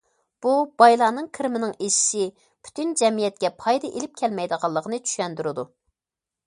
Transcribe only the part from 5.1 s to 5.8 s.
چۈشەندۈرىدۇ.